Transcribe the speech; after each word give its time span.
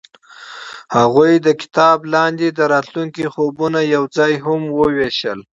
هغوی 0.97 1.33
د 1.45 1.47
کتاب 1.61 1.97
لاندې 2.15 2.47
د 2.51 2.59
راتلونکي 2.73 3.23
خوبونه 3.33 3.79
یوځای 3.95 4.33
هم 4.45 4.61
وویشل. 4.79 5.39